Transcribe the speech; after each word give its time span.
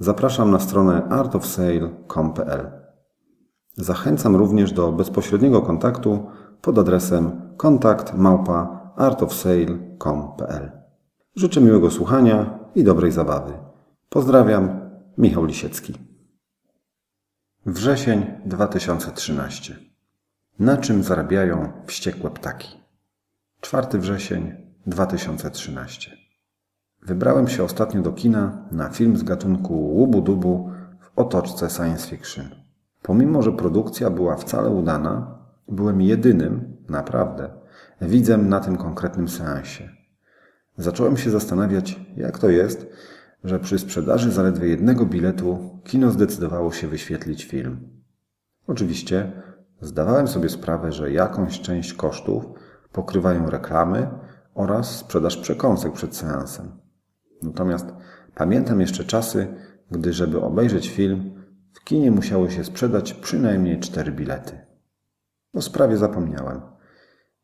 zapraszam 0.00 0.50
na 0.50 0.60
stronę 0.60 1.08
artofsale.com.pl. 1.10 2.70
Zachęcam 3.76 4.36
również 4.36 4.72
do 4.72 4.92
bezpośredniego 4.92 5.62
kontaktu 5.62 6.26
pod 6.62 6.78
adresem 6.78 7.40
kontakt 7.56 8.14
małpa 8.14 8.92
artofsale.com.pl. 8.96 10.70
Życzę 11.36 11.60
miłego 11.60 11.90
słuchania 11.90 12.58
i 12.74 12.84
dobrej 12.84 13.12
zabawy. 13.12 13.52
Pozdrawiam, 14.08 14.90
Michał 15.18 15.44
Lisiecki. 15.44 15.94
Wrzesień 17.66 18.26
2013. 18.46 19.76
Na 20.58 20.76
czym 20.76 21.02
zarabiają 21.02 21.72
wściekłe 21.86 22.30
ptaki? 22.30 22.68
4 23.60 23.98
wrzesień 23.98 24.52
2013. 24.86 26.29
Wybrałem 27.02 27.48
się 27.48 27.64
ostatnio 27.64 28.02
do 28.02 28.12
kina 28.12 28.68
na 28.72 28.88
film 28.88 29.16
z 29.16 29.22
gatunku 29.22 29.74
łubu-dubu 29.74 30.70
w 31.00 31.18
otoczce 31.18 31.70
science 31.70 32.08
fiction. 32.08 32.44
Pomimo, 33.02 33.42
że 33.42 33.52
produkcja 33.52 34.10
była 34.10 34.36
wcale 34.36 34.70
udana, 34.70 35.38
byłem 35.68 36.00
jedynym, 36.00 36.76
naprawdę, 36.88 37.50
widzem 38.00 38.48
na 38.48 38.60
tym 38.60 38.76
konkretnym 38.76 39.28
seansie. 39.28 39.88
Zacząłem 40.78 41.16
się 41.16 41.30
zastanawiać, 41.30 42.00
jak 42.16 42.38
to 42.38 42.48
jest, 42.48 42.86
że 43.44 43.58
przy 43.58 43.78
sprzedaży 43.78 44.32
zaledwie 44.32 44.68
jednego 44.68 45.06
biletu 45.06 45.80
kino 45.84 46.10
zdecydowało 46.10 46.72
się 46.72 46.88
wyświetlić 46.88 47.44
film. 47.44 47.88
Oczywiście 48.66 49.32
zdawałem 49.80 50.28
sobie 50.28 50.48
sprawę, 50.48 50.92
że 50.92 51.12
jakąś 51.12 51.60
część 51.60 51.94
kosztów 51.94 52.44
pokrywają 52.92 53.50
reklamy 53.50 54.08
oraz 54.54 54.96
sprzedaż 54.96 55.36
przekąsek 55.36 55.92
przed 55.92 56.16
seansem. 56.16 56.80
Natomiast 57.42 57.86
pamiętam 58.34 58.80
jeszcze 58.80 59.04
czasy, 59.04 59.46
gdy 59.90 60.12
żeby 60.12 60.40
obejrzeć 60.40 60.90
film, 60.90 61.44
w 61.72 61.84
kinie 61.84 62.10
musiało 62.10 62.50
się 62.50 62.64
sprzedać 62.64 63.12
przynajmniej 63.12 63.80
cztery 63.80 64.12
bilety. 64.12 64.58
O 65.54 65.62
sprawie 65.62 65.96
zapomniałem. 65.96 66.60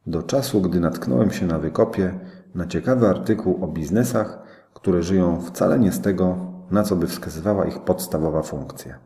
Do 0.07 0.23
czasu, 0.23 0.61
gdy 0.61 0.81
natknąłem 0.81 1.31
się 1.31 1.47
na 1.47 1.59
wykopie 1.59 2.21
na 2.55 2.67
ciekawy 2.67 3.09
artykuł 3.09 3.65
o 3.65 3.69
biznesach, 3.69 4.43
które 4.75 5.03
żyją 5.03 5.41
wcale 5.41 5.79
nie 5.79 5.93
z 5.93 6.01
tego, 6.01 6.37
na 6.71 6.83
co 6.83 6.97
by 6.97 7.07
wskazywała 7.07 7.67
ich 7.67 7.79
podstawowa 7.79 8.43
funkcja. 8.43 8.99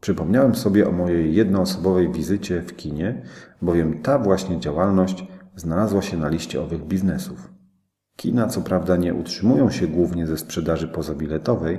Przypomniałem 0.00 0.54
sobie 0.54 0.88
o 0.88 0.92
mojej 0.92 1.34
jednoosobowej 1.34 2.12
wizycie 2.12 2.62
w 2.62 2.76
kinie, 2.76 3.22
bowiem 3.62 4.02
ta 4.02 4.18
właśnie 4.18 4.60
działalność 4.60 5.26
znalazła 5.56 6.02
się 6.02 6.16
na 6.16 6.28
liście 6.28 6.62
owych 6.62 6.84
biznesów. 6.84 7.50
Kina 8.20 8.46
co 8.46 8.60
prawda 8.60 8.96
nie 8.96 9.14
utrzymują 9.14 9.70
się 9.70 9.86
głównie 9.86 10.26
ze 10.26 10.38
sprzedaży 10.38 10.88
pozabiletowej, 10.88 11.78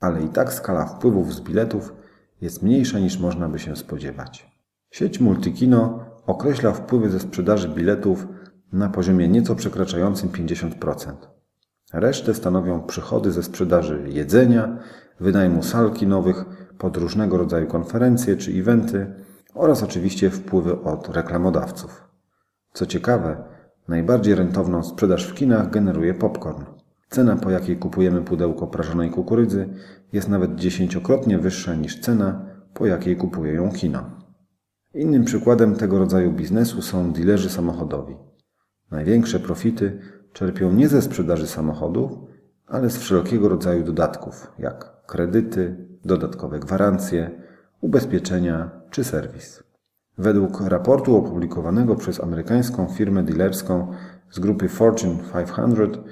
ale 0.00 0.22
i 0.22 0.28
tak 0.28 0.52
skala 0.52 0.86
wpływów 0.86 1.34
z 1.34 1.40
biletów 1.40 1.94
jest 2.40 2.62
mniejsza 2.62 2.98
niż 2.98 3.18
można 3.18 3.48
by 3.48 3.58
się 3.58 3.76
spodziewać. 3.76 4.50
Sieć 4.90 5.20
Multikino 5.20 6.04
określa 6.26 6.72
wpływy 6.72 7.10
ze 7.10 7.20
sprzedaży 7.20 7.68
biletów 7.68 8.26
na 8.72 8.88
poziomie 8.88 9.28
nieco 9.28 9.54
przekraczającym 9.54 10.28
50%. 10.28 11.12
Resztę 11.92 12.34
stanowią 12.34 12.82
przychody 12.82 13.32
ze 13.32 13.42
sprzedaży 13.42 14.04
jedzenia, 14.08 14.78
wynajmu 15.20 15.62
sal 15.62 15.92
kinowych 15.92 16.44
pod 16.78 16.96
różnego 16.96 17.38
rodzaju 17.38 17.66
konferencje 17.66 18.36
czy 18.36 18.52
eventy 18.52 19.14
oraz 19.54 19.82
oczywiście 19.82 20.30
wpływy 20.30 20.82
od 20.82 21.16
reklamodawców. 21.16 22.08
Co 22.72 22.86
ciekawe, 22.86 23.53
Najbardziej 23.88 24.34
rentowną 24.34 24.82
sprzedaż 24.82 25.26
w 25.26 25.34
kinach 25.34 25.70
generuje 25.70 26.14
popcorn. 26.14 26.64
Cena, 27.10 27.36
po 27.36 27.50
jakiej 27.50 27.76
kupujemy 27.76 28.22
pudełko 28.22 28.66
prażonej 28.66 29.10
kukurydzy, 29.10 29.68
jest 30.12 30.28
nawet 30.28 30.54
dziesięciokrotnie 30.54 31.38
wyższa 31.38 31.74
niż 31.74 32.00
cena, 32.00 32.46
po 32.74 32.86
jakiej 32.86 33.16
kupuje 33.16 33.52
ją 33.52 33.72
kino. 33.72 34.10
Innym 34.94 35.24
przykładem 35.24 35.74
tego 35.74 35.98
rodzaju 35.98 36.32
biznesu 36.32 36.82
są 36.82 37.12
dilerzy 37.12 37.50
samochodowi. 37.50 38.16
Największe 38.90 39.40
profity 39.40 39.98
czerpią 40.32 40.72
nie 40.72 40.88
ze 40.88 41.02
sprzedaży 41.02 41.46
samochodów, 41.46 42.12
ale 42.66 42.90
z 42.90 42.96
wszelkiego 42.96 43.48
rodzaju 43.48 43.84
dodatków, 43.84 44.52
jak 44.58 45.06
kredyty, 45.06 45.86
dodatkowe 46.04 46.58
gwarancje, 46.58 47.30
ubezpieczenia 47.80 48.70
czy 48.90 49.04
serwis. 49.04 49.63
Według 50.18 50.60
raportu 50.60 51.16
opublikowanego 51.16 51.96
przez 51.96 52.20
amerykańską 52.20 52.86
firmę 52.86 53.22
dealerską 53.22 53.92
z 54.30 54.38
grupy 54.38 54.68
Fortune 54.68 55.16
500 55.32 56.04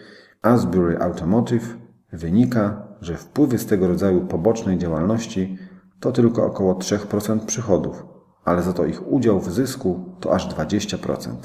Asbury 0.43 0.99
Automotive 0.99 1.77
wynika, 2.13 2.89
że 3.01 3.17
wpływy 3.17 3.59
z 3.59 3.67
tego 3.67 3.89
rodzaju 3.89 4.27
pobocznej 4.27 4.79
działalności 4.79 5.59
to 6.01 6.13
tylko 6.13 6.47
około 6.47 6.75
3% 6.75 7.47
przychodów, 7.47 8.07
ale 8.45 8.63
za 8.63 8.73
to 8.73 8.87
ich 8.87 9.13
udział 9.13 9.41
w 9.41 9.53
zysku 9.53 10.17
to 10.21 10.35
aż 10.35 10.49
20%. 10.49 11.37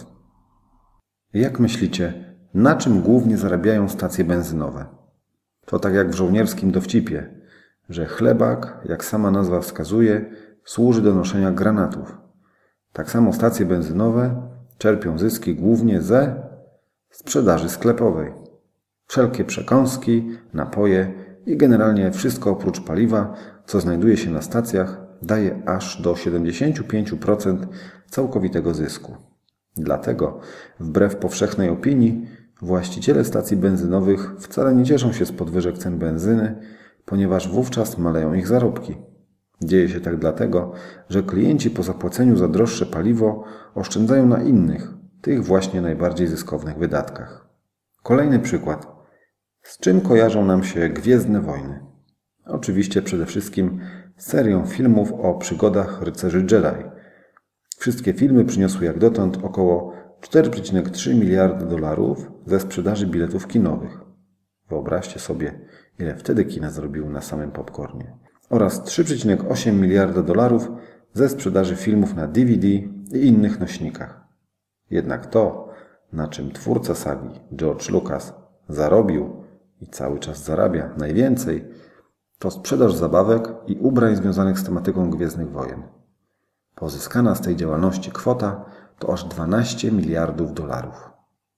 Jak 1.33 1.59
myślicie, 1.59 2.35
na 2.53 2.75
czym 2.75 3.01
głównie 3.01 3.37
zarabiają 3.37 3.89
stacje 3.89 4.25
benzynowe? 4.25 4.85
To 5.65 5.79
tak 5.79 5.93
jak 5.93 6.09
w 6.09 6.15
żołnierskim 6.15 6.71
dowcipie, 6.71 7.41
że 7.89 8.05
chlebak, 8.05 8.81
jak 8.85 9.05
sama 9.05 9.31
nazwa 9.31 9.59
wskazuje, 9.59 10.31
służy 10.65 11.01
do 11.01 11.15
noszenia 11.15 11.51
granatów. 11.51 12.26
Tak 12.97 13.11
samo 13.11 13.33
stacje 13.33 13.65
benzynowe 13.65 14.41
czerpią 14.77 15.17
zyski 15.17 15.55
głównie 15.55 16.01
ze 16.01 16.35
sprzedaży 17.09 17.69
sklepowej. 17.69 18.33
Wszelkie 19.07 19.45
przekąski, 19.45 20.29
napoje 20.53 21.13
i 21.45 21.57
generalnie 21.57 22.11
wszystko 22.11 22.51
oprócz 22.51 22.81
paliwa, 22.81 23.33
co 23.65 23.79
znajduje 23.79 24.17
się 24.17 24.29
na 24.29 24.41
stacjach, 24.41 25.01
daje 25.21 25.61
aż 25.65 26.01
do 26.01 26.13
75% 26.13 27.67
całkowitego 28.09 28.73
zysku. 28.73 29.15
Dlatego, 29.75 30.39
wbrew 30.79 31.15
powszechnej 31.15 31.69
opinii, 31.69 32.27
właściciele 32.61 33.23
stacji 33.23 33.57
benzynowych 33.57 34.35
wcale 34.39 34.75
nie 34.75 34.85
cieszą 34.85 35.13
się 35.13 35.25
z 35.25 35.31
podwyżek 35.31 35.77
cen 35.77 35.97
benzyny, 35.97 36.55
ponieważ 37.05 37.49
wówczas 37.49 37.97
maleją 37.97 38.33
ich 38.33 38.47
zarobki. 38.47 38.95
Dzieje 39.61 39.89
się 39.89 40.01
tak 40.01 40.17
dlatego, 40.17 40.71
że 41.09 41.23
klienci 41.23 41.69
po 41.69 41.83
zapłaceniu 41.83 42.35
za 42.35 42.47
droższe 42.47 42.85
paliwo 42.85 43.43
oszczędzają 43.75 44.25
na 44.25 44.43
innych, 44.43 44.93
tych 45.21 45.43
właśnie 45.43 45.81
najbardziej 45.81 46.27
zyskownych 46.27 46.77
wydatkach. 46.77 47.47
Kolejny 48.03 48.39
przykład. 48.39 48.87
Z 49.61 49.79
czym 49.79 50.01
kojarzą 50.01 50.45
nam 50.45 50.63
się 50.63 50.89
Gwiezdne 50.89 51.41
Wojny? 51.41 51.85
Oczywiście 52.45 53.01
przede 53.01 53.25
wszystkim 53.25 53.79
serią 54.17 54.65
filmów 54.65 55.13
o 55.13 55.33
przygodach 55.33 56.01
rycerzy 56.01 56.37
Jedi. 56.37 56.89
Wszystkie 57.77 58.13
filmy 58.13 58.45
przyniosły 58.45 58.85
jak 58.85 58.99
dotąd 58.99 59.37
około 59.43 59.93
4,3 60.21 61.15
miliardy 61.15 61.65
dolarów 61.65 62.31
ze 62.45 62.59
sprzedaży 62.59 63.07
biletów 63.07 63.47
kinowych. 63.47 63.99
Wyobraźcie 64.69 65.19
sobie, 65.19 65.59
ile 65.99 66.15
wtedy 66.15 66.45
kina 66.45 66.69
zrobiły 66.69 67.09
na 67.09 67.21
samym 67.21 67.51
popcornie 67.51 68.17
oraz 68.49 68.81
3,8 68.81 69.73
miliarda 69.73 70.21
dolarów 70.21 70.71
ze 71.13 71.29
sprzedaży 71.29 71.75
filmów 71.75 72.15
na 72.15 72.27
DVD 72.27 72.67
i 72.67 73.27
innych 73.27 73.59
nośnikach. 73.59 74.27
Jednak 74.89 75.25
to, 75.25 75.69
na 76.13 76.27
czym 76.27 76.51
twórca 76.51 76.95
sagi 76.95 77.29
George 77.55 77.89
Lucas 77.89 78.33
zarobił 78.69 79.43
i 79.81 79.87
cały 79.87 80.19
czas 80.19 80.43
zarabia 80.43 80.93
najwięcej, 80.97 81.65
to 82.39 82.51
sprzedaż 82.51 82.95
zabawek 82.95 83.49
i 83.67 83.75
ubrań 83.75 84.15
związanych 84.15 84.59
z 84.59 84.63
tematyką 84.63 85.09
Gwiezdnych 85.09 85.51
Wojen. 85.51 85.83
Pozyskana 86.75 87.35
z 87.35 87.41
tej 87.41 87.55
działalności 87.55 88.11
kwota 88.11 88.65
to 88.99 89.13
aż 89.13 89.23
12 89.23 89.91
miliardów 89.91 90.53
dolarów. 90.53 91.09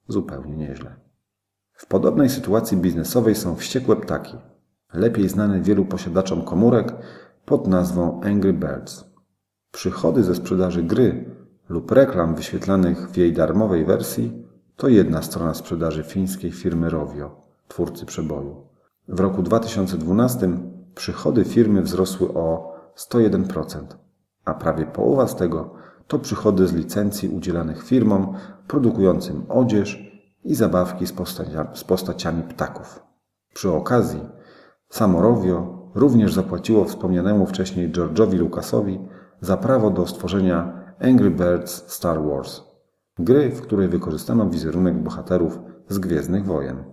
Zupełnie 0.08 0.58
nieźle. 0.58 0.96
W 1.74 1.86
podobnej 1.86 2.30
sytuacji 2.30 2.78
biznesowej 2.78 3.36
są 3.36 3.56
wściekłe 3.56 3.96
ptaki– 3.96 4.38
lepiej 4.94 5.30
znany 5.30 5.62
wielu 5.62 5.86
posiadaczom 5.86 6.42
komórek 6.42 6.96
pod 7.46 7.68
nazwą 7.68 8.22
Angry 8.24 8.54
Birds. 8.54 9.06
Przychody 9.72 10.24
ze 10.24 10.36
sprzedaży 10.36 10.84
gry 10.84 11.36
lub 11.70 11.92
reklam 11.92 12.36
wyświetlanych 12.36 13.10
w 13.12 13.18
jej 13.18 13.34
darmowej 13.34 13.86
wersji 13.86 14.46
to 14.76 14.88
jedna 14.88 15.22
strona 15.22 15.54
sprzedaży 15.54 16.04
fińskiej 16.04 16.52
firmy 16.52 16.90
Rovio, 16.90 17.42
twórcy 17.68 18.06
przeboju. 18.06 18.68
W 19.08 19.20
roku 19.20 19.44
2012 19.44 20.50
przychody 20.96 21.46
firmy 21.46 21.82
wzrosły 21.82 22.34
o 22.34 22.76
101%, 22.98 23.84
a 24.46 24.54
prawie 24.54 24.86
połowa 24.86 25.28
z 25.28 25.36
tego 25.36 25.74
to 26.08 26.20
przychody 26.20 26.68
z 26.68 26.74
licencji 26.74 27.30
udzielanych 27.30 27.84
firmom 27.84 28.34
produkującym 28.68 29.46
odzież 29.50 30.12
i 30.44 30.56
zabawki 30.56 31.08
z, 31.08 31.14
postacia, 31.14 31.68
z 31.74 31.84
postaciami 31.84 32.44
ptaków. 32.44 33.04
Przy 33.54 33.72
okazji 33.72 34.20
Samorovio 34.90 35.90
również 35.96 36.34
zapłaciło 36.34 36.86
wspomnianemu 36.86 37.46
wcześniej 37.46 37.92
George'owi 37.92 38.38
Lucasowi 38.38 39.00
za 39.42 39.58
prawo 39.58 39.90
do 39.90 40.08
stworzenia 40.08 40.84
Angry 41.02 41.32
Birds 41.32 41.92
Star 41.92 42.24
Wars, 42.24 42.62
gry, 43.20 43.50
w 43.50 43.62
której 43.62 43.88
wykorzystano 43.88 44.50
wizerunek 44.50 45.04
bohaterów 45.04 45.60
z 45.88 46.00
Gwiezdnych 46.00 46.46
Wojen. 46.46 46.84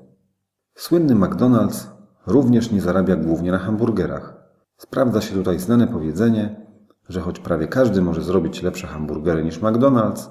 Słynny 0.75 1.14
McDonald's 1.14 1.87
również 2.26 2.72
nie 2.72 2.81
zarabia 2.81 3.16
głównie 3.16 3.52
na 3.52 3.58
hamburgerach. 3.58 4.37
Sprawdza 4.76 5.20
się 5.20 5.34
tutaj 5.34 5.58
znane 5.58 5.87
powiedzenie, 5.87 6.66
że 7.08 7.20
choć 7.20 7.38
prawie 7.38 7.69
każdy 7.69 8.02
może 8.02 8.22
zrobić 8.22 8.62
lepsze 8.62 8.87
hamburgery 8.87 9.44
niż 9.44 9.60
McDonald's, 9.60 10.28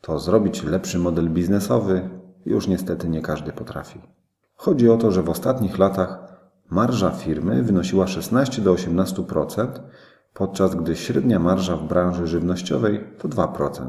to 0.00 0.18
zrobić 0.18 0.64
lepszy 0.64 0.98
model 0.98 1.30
biznesowy 1.30 2.10
już 2.46 2.68
niestety 2.68 3.08
nie 3.08 3.22
każdy 3.22 3.52
potrafi. 3.52 4.00
Chodzi 4.54 4.90
o 4.90 4.96
to, 4.96 5.10
że 5.10 5.22
w 5.22 5.30
ostatnich 5.30 5.78
latach 5.78 6.27
marża 6.70 7.10
firmy 7.10 7.62
wynosiła 7.62 8.06
16 8.06 8.62
do 8.62 8.74
18%, 8.74 9.68
podczas 10.34 10.74
gdy 10.74 10.96
średnia 10.96 11.38
marża 11.38 11.76
w 11.76 11.88
branży 11.88 12.26
żywnościowej 12.26 13.04
to 13.18 13.28
2%. 13.28 13.88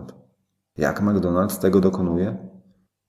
Jak 0.77 1.01
McDonald's 1.01 1.61
tego 1.61 1.79
dokonuje? 1.79 2.37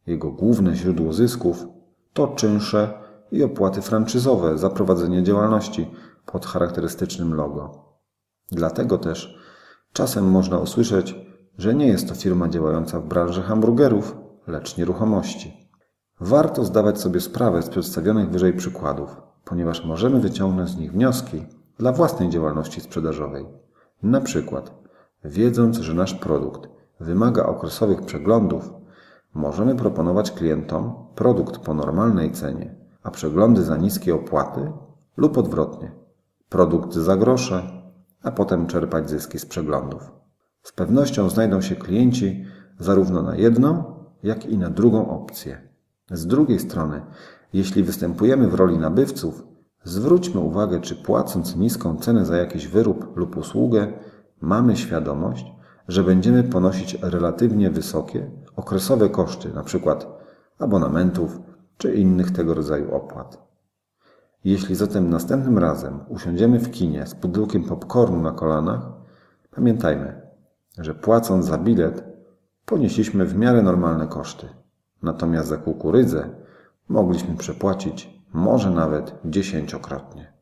Jego 0.06 0.30
główne 0.30 0.76
źródło 0.76 1.12
zysków 1.12 1.66
to 2.12 2.28
czynsze 2.28 2.92
i 3.32 3.42
opłaty 3.42 3.82
franczyzowe 3.82 4.58
za 4.58 4.70
prowadzenie 4.70 5.22
działalności 5.22 5.90
pod 6.26 6.46
charakterystycznym 6.46 7.34
logo. 7.34 7.90
Dlatego 8.52 8.98
też 8.98 9.38
czasem 9.92 10.30
można 10.30 10.58
usłyszeć, 10.58 11.14
że 11.58 11.74
nie 11.74 11.88
jest 11.88 12.08
to 12.08 12.14
firma 12.14 12.48
działająca 12.48 13.00
w 13.00 13.06
branży 13.06 13.42
hamburgerów, 13.42 14.16
lecz 14.46 14.76
nieruchomości. 14.76 15.70
Warto 16.20 16.64
zdawać 16.64 17.00
sobie 17.00 17.20
sprawę 17.20 17.62
z 17.62 17.68
przedstawionych 17.68 18.30
wyżej 18.30 18.52
przykładów, 18.52 19.29
ponieważ 19.44 19.84
możemy 19.84 20.20
wyciągnąć 20.20 20.70
z 20.70 20.76
nich 20.76 20.92
wnioski 20.92 21.46
dla 21.78 21.92
własnej 21.92 22.30
działalności 22.30 22.80
sprzedażowej. 22.80 23.46
Na 24.02 24.20
przykład, 24.20 24.74
wiedząc, 25.24 25.78
że 25.78 25.94
nasz 25.94 26.14
produkt 26.14 26.68
wymaga 27.00 27.46
okresowych 27.46 28.02
przeglądów, 28.02 28.72
możemy 29.34 29.74
proponować 29.74 30.30
klientom 30.30 30.94
produkt 31.14 31.58
po 31.58 31.74
normalnej 31.74 32.32
cenie, 32.32 32.74
a 33.02 33.10
przeglądy 33.10 33.62
za 33.62 33.76
niskie 33.76 34.14
opłaty 34.14 34.72
lub 35.16 35.38
odwrotnie. 35.38 35.92
Produkt 36.48 36.94
za 36.94 37.16
grosze, 37.16 37.62
a 38.22 38.30
potem 38.30 38.66
czerpać 38.66 39.10
zyski 39.10 39.38
z 39.38 39.46
przeglądów. 39.46 40.10
Z 40.62 40.72
pewnością 40.72 41.28
znajdą 41.28 41.60
się 41.60 41.76
klienci 41.76 42.44
zarówno 42.78 43.22
na 43.22 43.36
jedną, 43.36 43.84
jak 44.22 44.46
i 44.46 44.58
na 44.58 44.70
drugą 44.70 45.10
opcję. 45.10 45.69
Z 46.10 46.26
drugiej 46.26 46.58
strony, 46.58 47.02
jeśli 47.52 47.82
występujemy 47.82 48.48
w 48.48 48.54
roli 48.54 48.78
nabywców, 48.78 49.46
zwróćmy 49.84 50.40
uwagę, 50.40 50.80
czy 50.80 50.96
płacąc 50.96 51.56
niską 51.56 51.96
cenę 51.96 52.24
za 52.24 52.36
jakiś 52.36 52.68
wyrób 52.68 53.16
lub 53.16 53.36
usługę, 53.36 53.92
mamy 54.40 54.76
świadomość, 54.76 55.46
że 55.88 56.04
będziemy 56.04 56.42
ponosić 56.42 56.98
relatywnie 57.02 57.70
wysokie, 57.70 58.30
okresowe 58.56 59.08
koszty, 59.08 59.48
np. 59.48 59.96
abonamentów 60.58 61.40
czy 61.76 61.94
innych 61.94 62.30
tego 62.30 62.54
rodzaju 62.54 62.94
opłat. 62.94 63.50
Jeśli 64.44 64.74
zatem 64.74 65.10
następnym 65.10 65.58
razem 65.58 66.00
usiądziemy 66.08 66.58
w 66.58 66.70
kinie 66.70 67.06
z 67.06 67.14
pudełkiem 67.14 67.64
popcornu 67.64 68.22
na 68.22 68.32
kolanach, 68.32 68.80
pamiętajmy, 69.50 70.22
że 70.78 70.94
płacąc 70.94 71.46
za 71.46 71.58
bilet 71.58 72.04
ponieśliśmy 72.66 73.24
w 73.24 73.36
miarę 73.36 73.62
normalne 73.62 74.06
koszty. 74.06 74.59
Natomiast 75.02 75.48
za 75.48 75.56
kukurydzę 75.56 76.28
mogliśmy 76.88 77.36
przepłacić 77.36 78.20
może 78.32 78.70
nawet 78.70 79.14
dziesięciokrotnie. 79.24 80.32